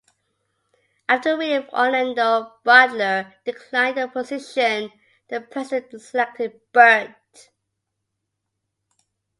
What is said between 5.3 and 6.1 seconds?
President